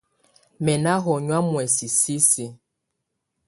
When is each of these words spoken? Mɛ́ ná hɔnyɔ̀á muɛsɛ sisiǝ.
Mɛ́ 0.63 0.75
ná 0.83 0.93
hɔnyɔ̀á 1.03 1.39
muɛsɛ 1.49 1.85
sisiǝ. 1.99 2.47